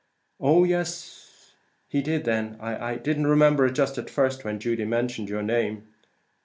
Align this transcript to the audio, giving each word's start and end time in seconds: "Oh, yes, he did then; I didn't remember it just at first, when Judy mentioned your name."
"Oh, 0.39 0.63
yes, 0.63 1.53
he 1.87 2.01
did 2.01 2.23
then; 2.25 2.57
I 2.59 2.95
didn't 2.95 3.27
remember 3.27 3.67
it 3.67 3.73
just 3.73 3.99
at 3.99 4.09
first, 4.09 4.43
when 4.43 4.57
Judy 4.59 4.85
mentioned 4.85 5.29
your 5.29 5.43
name." 5.43 5.89